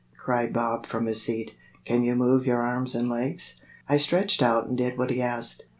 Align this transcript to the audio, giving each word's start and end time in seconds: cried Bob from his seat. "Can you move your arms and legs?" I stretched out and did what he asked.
cried 0.17 0.51
Bob 0.51 0.87
from 0.87 1.05
his 1.05 1.21
seat. 1.21 1.53
"Can 1.85 2.03
you 2.03 2.15
move 2.15 2.43
your 2.43 2.63
arms 2.63 2.95
and 2.95 3.07
legs?" 3.07 3.61
I 3.87 3.97
stretched 3.97 4.41
out 4.41 4.65
and 4.65 4.75
did 4.75 4.97
what 4.97 5.11
he 5.11 5.21
asked. 5.21 5.65